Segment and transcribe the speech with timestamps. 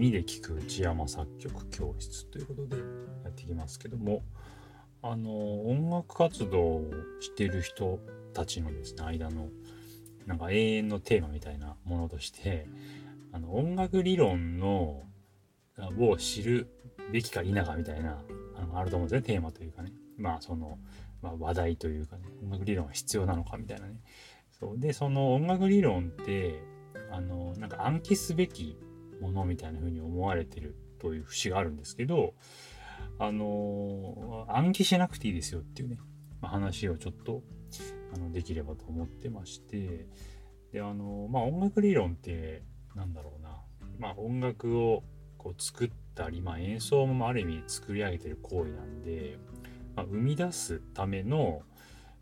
[0.00, 4.22] 耳で聞く内山作曲教室ということでやっていきますけども、
[5.02, 6.90] あの、音楽活動を
[7.20, 7.98] してる人
[8.32, 9.50] たちのですね、間の、
[10.24, 12.66] なんか永遠のテーマみたいなものとして、
[13.30, 15.02] あの、音楽理論の、
[15.98, 16.68] を知る
[17.12, 18.22] べきか否かみたいな、
[18.56, 19.92] あの、あると思うんですね、テーマというかね。
[20.16, 20.78] まあ、その、
[21.20, 24.00] まあ、話題というかね、音楽理論は必要なのかみたいなね。
[24.58, 24.78] そう。
[24.78, 26.62] で、その音楽理論って、
[27.12, 28.78] あの、なんか暗記すべき
[29.20, 32.34] ものみたいな風に思われてるという節があるんですけど、
[33.18, 35.98] あの、暗記しなくていいですよっていうね、
[36.40, 37.42] まあ、話をちょっと、
[38.14, 40.06] あの、できればと思ってまして、
[40.72, 42.62] で、あの、まあ、音楽理論って、
[42.94, 43.62] なんだろうな、
[43.98, 45.04] まあ、音楽を
[45.38, 49.38] こう作ったり、まあ、演奏もある意味作り上げてる行為なんで、
[49.96, 51.62] まあ、生み出すための、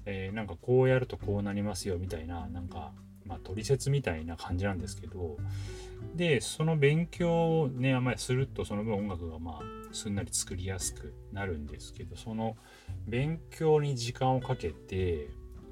[0.05, 2.93] えー、なんかこうやるとこうなりますよみたいな、なんか、
[3.27, 5.37] まあ、取説みたいな感じなんですけど、
[6.15, 12.57] で、その勉強をね、あんまりすると、その分音楽がまあ、すんなり作りやすくなるんですけど、その
[13.07, 15.29] 勉強に時間をかけて、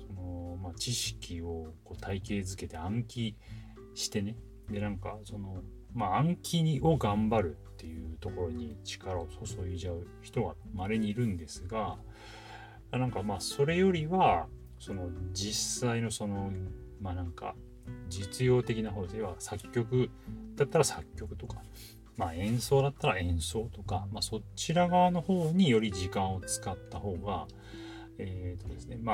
[0.07, 3.37] その、まあ、知識をこう体系づけて暗記
[3.95, 4.37] してね、
[4.70, 5.63] で、なんか、その、
[5.95, 11.97] まあ、暗記を頑張るっていうところに力を注いじゃう人が稀にいるんですが、
[12.91, 14.47] なんかまあ、それよりは、
[14.79, 16.53] その実際のその、
[17.00, 17.55] まあなんか、
[18.08, 20.11] 実用的な方では作曲
[20.56, 21.62] だったら作曲とか、
[22.16, 27.47] まあ演奏だったら演奏とか、まあそちら側の方により時間を使った方が、
[28.19, 29.12] えっ、ー、とですね、ま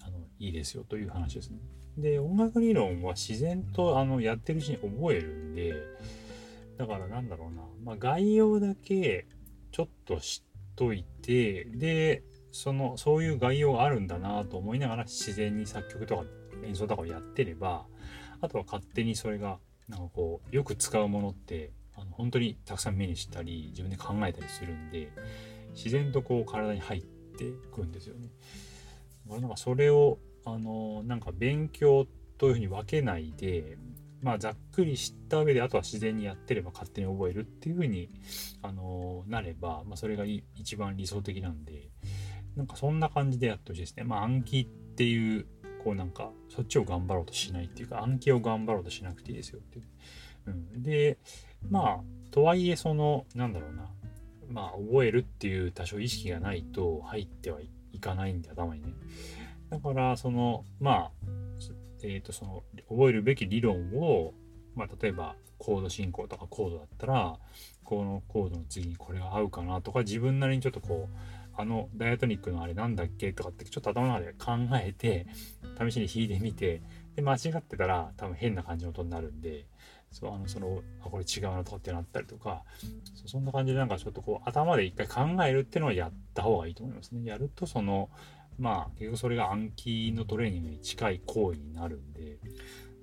[0.00, 1.58] あ、あの、いいですよという話ですね。
[1.98, 5.74] で、音楽理論は自然とあのやってるうちに覚えるんで、
[6.78, 9.26] だからなんだろうな、まあ概要だけ
[9.70, 16.24] ちょっと知っといて、で、その、そういう概要があるんだなと思いながら自然に作曲とか
[16.64, 17.86] 演奏とかをやってれば、
[18.40, 25.10] あとは勝手にそれが、なんかこう、よく使うものって、あの本当にたくさん目にしたり、自分で考えたりするんで、
[25.74, 28.28] 自然とこう体に入ってくんですよね。
[29.28, 32.06] なんかそれを、あの、なんか勉強
[32.38, 33.76] というふうに分けないで、
[34.20, 38.10] まあざっくり知った上で、あとは自然にやってれば勝手に覚えるっていうふうに、
[38.62, 40.24] あの、なれば、まあそれが
[40.54, 41.90] 一番理想的なんで、
[42.56, 44.04] なんかそんな感じでやってほしいですね。
[44.04, 45.46] まあ暗記っていう
[45.84, 49.84] こうなんか、そっちを頑張ろうとしないっていうか、暗記を頑張ろうとしなくていいですよっていう。
[50.46, 51.18] うん、で、
[51.68, 53.90] まあ、とはいえ、その、なんだろうな、
[54.48, 57.60] まあ、覚えるっていう多少意識がないと入っては
[57.92, 58.92] いかないんで、頭にね。
[59.70, 61.10] だから、その、まあ、
[62.02, 64.34] えっ、ー、と、その、覚えるべき理論を、
[64.74, 67.38] まあ、例えば、コード進行とかコードだったら、
[67.84, 71.16] このコードの次にこれが合うかなとか、自分なりにちょっとこう、
[71.56, 75.26] あのダイアトニックのあれなんだっけとかってちょっと頭の中で考えて、
[75.78, 76.82] 試しに弾いてみて、
[77.16, 79.66] で、間違ってたら多分変な感じの音になるんで、
[80.10, 82.64] そう、あの、その、あ、これ違うなとかってなったりとか、
[83.26, 87.28] そんな感じでなんかちょっとこう頭で一回考えるっていうのはやった方がいいと思いますね。
[87.28, 88.10] やるとその、
[88.58, 92.38] まあ結局それが暗記のトレーニングに近い行為になるんで、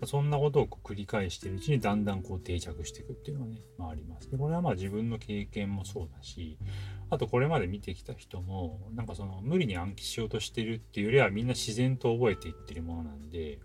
[0.05, 4.29] そんなことを繰り返しているうちにだんだんこう定着していくっていうのはね、まああります。
[4.29, 6.57] で、これはまあ自分の経験もそうだし、
[7.09, 13.59] あとこれまで見てきた人も、なんかその無理に暗記しようとしてるっていうよりはみんな自然と覚えていってるものなんで、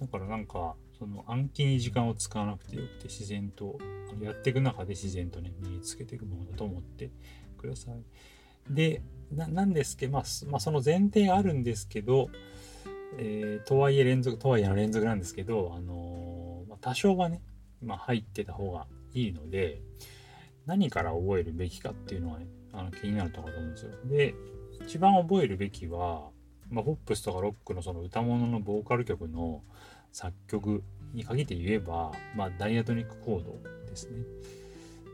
[0.00, 3.78] だからなんか、その暗記に時間を使わなくてよくて自然と、
[4.22, 7.10] やっていく中で自然とね、身につけていくものだと思って
[7.58, 8.74] ください。
[8.74, 12.30] で、なんですけど、まあ、まあ、その前提があるんですけど、
[13.18, 17.42] えー、とはいえ連続、とはいえの連続なんですけど、あのー、まあ、多少はね、
[17.82, 19.80] まあ、入ってた方がいいので、
[20.66, 23.90] 何から覚えるべきかっていうのはね、あの気になるところだと思うんですよ。
[24.06, 24.34] で、
[24.86, 26.28] 一番覚えるべきは、
[26.70, 29.62] まあ、ポップスとかロックのその歌物のボーカル曲の
[30.12, 30.82] 作曲
[31.12, 33.58] に限って言えば、まあ、ダイアトニックコード
[33.88, 34.24] ですね。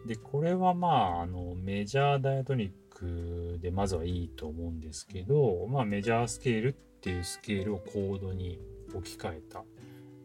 [0.07, 8.59] で、これはまあ、あの、メジャーダイアトニックでまずはいいと思うんですけど、まあ、メジャースケールっていうスケールをコードに
[8.95, 9.63] 置き換えた、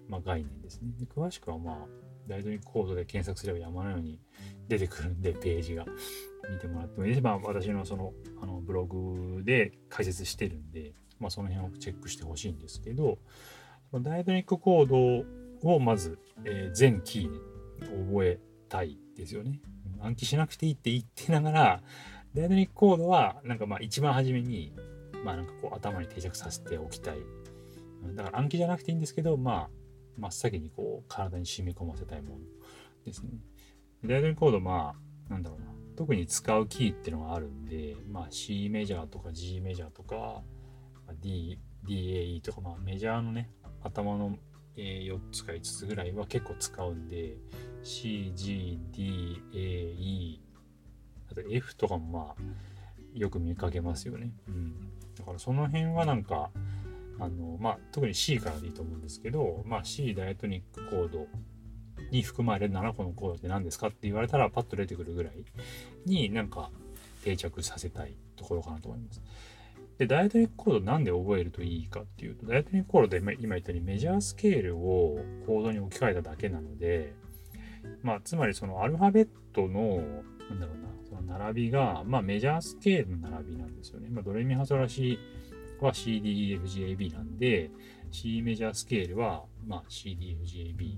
[0.08, 0.91] まあ、概念ですね。
[1.00, 1.76] で詳しくはまあ、
[2.28, 4.20] ダイトニックコードで検索すれば山のように
[4.68, 5.86] 出てくるんで、ページが。
[6.50, 13.18] 見てもらってもいいし、まあ、私のその、あの、ブログで解説してるんで、まあ、その辺をチェックしてほしいんですけど、
[13.94, 14.88] ダイアトニックコー
[15.64, 17.32] ドをまず、えー、全キー
[17.80, 18.40] で覚え
[18.70, 19.62] たいですよね。
[20.02, 21.84] 暗記しなくていいって言ってながら、
[22.34, 24.74] ダイアトニックコードは、なんかまあ一番初めに、
[25.24, 27.18] まあなんかこう頭に定着させておきたい。
[28.14, 29.70] だから暗記じゃなくていいんですけど、まあ、
[30.17, 32.41] 真っ先にこう体に染み込ませたいもの
[33.06, 33.32] ですね。
[34.03, 34.96] ダイアトニックコード、ま
[35.29, 35.67] あ、なんだろうな。
[35.96, 40.44] 特に使うキーっていうのがあるんで、まあ C メジャーとか G メジャーとか、
[41.22, 43.50] D、DAE とか、まあメジャーのね、
[43.82, 44.38] 頭の
[44.76, 47.38] 4つか5つぐらいは結構使うんで、
[47.84, 50.41] C、G、D、A、E、
[51.32, 52.41] あと F とかもまあ、
[53.14, 54.32] よく見かけますよね。
[54.47, 54.91] うん。
[55.17, 56.52] だからその辺はなんか、
[57.20, 61.28] あの、まあ、特に C からでいいと思うんですけど、まあ、C ダイエトニックコード
[62.12, 65.34] に含まれる7個のコードって何ですかって言われたらパッと出てくるぐらい
[66.06, 66.70] になんか
[67.23, 69.22] 定着させたいところかなと思います。
[69.97, 75.17] で、ダイエトニックコードなんで覚えるといいかっていうと、ダイエトニックコードで今言ったようにメジャースケールを
[75.47, 77.14] コードに置き換えただけなので、
[78.02, 80.02] まあ、つまりそのアルファベットの、
[80.50, 84.09] なんだろうな、その並びが、まあメジャースケールの並びなんですよね。
[84.09, 85.17] まあ、ドレミファソラシ
[85.84, 87.72] は CDEFGAB なんで、
[88.12, 90.98] C メジャースケールは、まあ CDFGAB、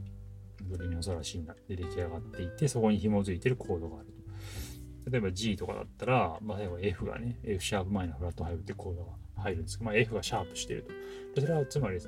[0.69, 4.17] ドレミファソラシで出来上がっていて、そこに紐づいてるコードがあると。
[5.09, 9.11] 例えば G とかだったら、まあ、例えば F がね、F シャープマイナーフラット5ってコードが
[9.43, 10.85] 入るんですけど、まあ、F がシャープしてる
[11.35, 11.41] と。
[11.41, 11.99] それはつまり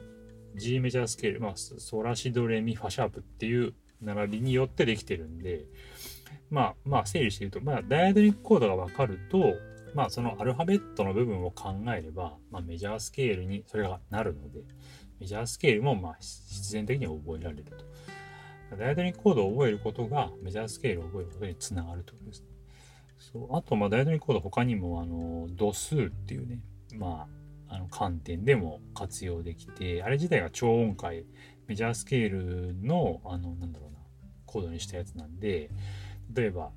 [0.56, 5.66] G メジャースケール、まあ、ソラシドレミファシャープっていう並びによってできてるんで、
[6.50, 9.54] まあ、まあ、整理して言うと、まあ、ダイアドニックコードがわかると、
[9.94, 14.62] まあ、そのアルファベットの部分を考えれば、まあ、メジャースケールにそれがなるので、
[15.20, 17.76] メジャースケールも、まあ、必然的に覚えられると。
[18.78, 22.48] ダイアドニックコードを覚えることが、メジャースケールを覚えることにつながるということですね。
[23.18, 26.60] そうあと、まあ、ダイアドニックコード他にも、あの、度数っていうね、
[26.96, 27.28] ま
[27.68, 31.26] あ、あの観点でも活用できて、あれ自体が超音階、
[31.68, 34.00] メジャースケールの、あの、なんだろうな、
[34.46, 35.70] コードにしたやつなんで、
[36.34, 36.72] 例えば、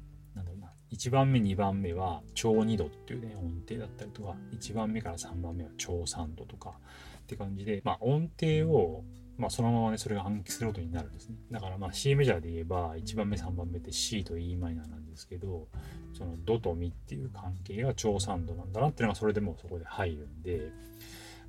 [0.93, 6.75] 1番目、2番目は超2度っていうね、音程だったりとか、1番目から3番目は超3度とか
[7.21, 9.03] って感じで、まあ音程を、
[9.39, 11.37] まあそのままね、それが暗記することになるんですね。
[11.50, 15.67] だからまあ C メジャーで言えば、1番目、3番目って C と E マイナーなんですけど、
[16.12, 20.71] そのドとミっていう関係が超3度なんだなっていうのがそれでもうそこで入るんで、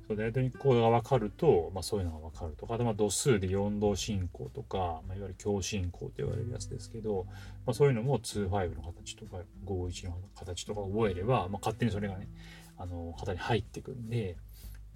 [0.06, 7.24] そうダイアトニックコードが分かると、まあ、そういうのが分かるとか、あとまあ度数で4度進行とか、まあ、いわゆる強進行と言われるやつですけど、
[7.64, 12.28] まあ、そういうのも2-5の形とか5-1の形とか覚えれば、まあ、勝手にそれがね、
[12.76, 14.36] あの、型に入ってくんで、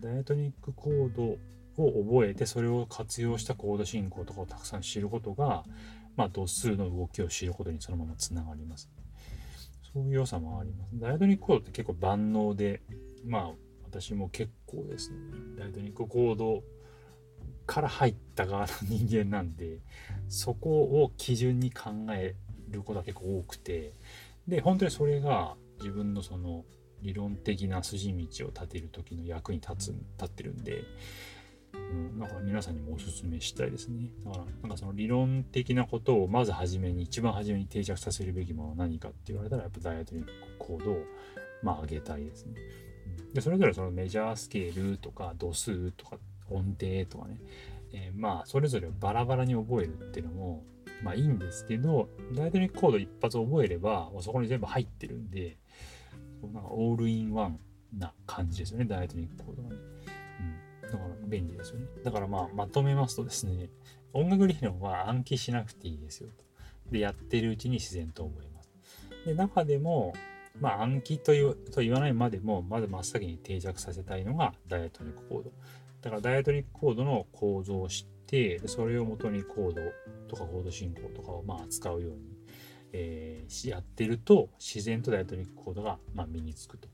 [0.00, 1.38] ダイアトニックコード
[1.82, 5.64] を覚えて、それを活用したコード進行とかをたくさん知ることが、
[6.16, 8.90] まあ、度数の動きを知ることにそのままつながります。
[9.94, 10.90] そういう良さもあります。
[10.94, 12.82] ダイアトニックコードって結構万能で、
[13.25, 15.17] まあ、私も結構ですね、
[15.58, 16.62] ダイトニックコード
[17.67, 19.81] から入った側の人間なんで、
[20.29, 22.35] そこを基準に考え
[22.70, 23.94] ることが結構多くて、
[24.46, 26.64] で、本当にそれが自分のその
[27.02, 30.85] 理論的な筋道を立てる時の役に立つ、立ってるんで、
[31.73, 34.11] うん、だから皆さんにもおすすめしたいですね。
[34.25, 41.05] だから、なんかその理論的なことをまず初めに、一番初めに定着させるべきものは何かって言われたら、やっぱダイアトニックコードを、
[41.62, 42.55] まあ、上げたいですね。
[43.32, 46.16] でそれぞれそのメジャースケールとか度数とか
[46.50, 47.40] 音程とかね、
[47.92, 50.64] えー、まあそれぞれバラバラに覚えるっていうのも
[51.02, 55.56] まあいいんですけどダイアトニックコード一発覚えればそこに全部入ってるんで
[56.42, 57.58] なんかオールインワン
[57.96, 59.76] な感じですよねダイアトニックコードがね、
[60.82, 61.86] うん、だから便利ですよね。
[62.04, 63.69] だからまあまとめますとですね
[64.12, 66.44] 音楽理論は暗記しなくていいですよと。
[66.90, 68.70] でやってるうちに自然と覚えます。
[69.26, 70.14] で中でも
[70.60, 75.52] まあ暗記というと言わないまでも、まず真っ先に定着させたいのがダイアトニックコード。
[76.00, 79.81] だからダイアトニックコードの構造を知って、それをもとにコード
[80.28, 82.18] とかコード進行とかをまあ扱うように、
[82.92, 86.88] えー、やってると、自然とダイアトニックコードがまあ身につくと。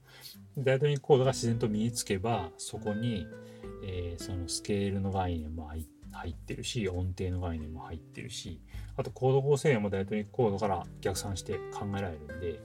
[0.58, 3.26] ダイアトニックコードが自然と身につけば、そこに、
[3.84, 8.60] えー、そのスケールの概念も入ってるし、音程の概念も入ってるし、
[8.96, 12.60] あとコード構成もダイアトニックコードから逆算して考えられるんで、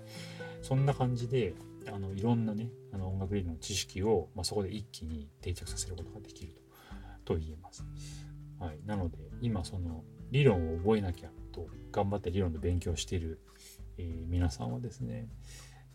[0.61, 1.53] そんな感じで
[1.87, 6.55] あのいろんなねあの音楽理論の知識を、まあ、そこで一気に定着させることができる
[7.25, 7.85] と言えます。
[8.59, 13.39] はい、なので今その理論を覚えなきゃと頑張って理論の勉強している、
[13.97, 15.27] えー、皆さんはですね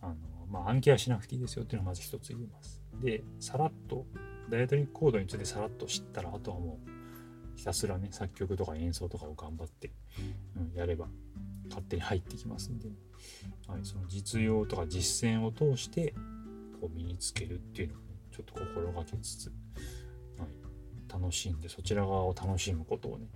[0.00, 0.14] あの、
[0.50, 2.82] まあ、暗記はしなくていいですよっていうのをまず一つ言います。
[3.02, 4.06] でさらっと
[4.50, 6.90] ダイエトニックコードについてさらっと知ったらあとはもう
[7.56, 9.92] ひたすらね作曲とか演奏とかを頑張って、
[10.56, 11.06] うん、やれば
[11.68, 12.88] 勝手に入ってきますんで、
[13.66, 16.14] はい、その実用とか実践を通して
[16.80, 19.46] こう身につけるっていうのを、ね、ちょっと心がけつつ、
[20.38, 23.26] はい、楽しんでそちら側を楽しむことをね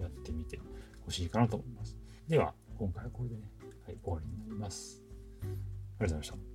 [0.00, 0.58] やってみて
[1.04, 1.96] ほしいかなと思います。
[2.28, 3.42] では今回はこれでね、
[3.86, 5.02] はい、終わりになります。
[5.42, 6.49] ありがとうございました。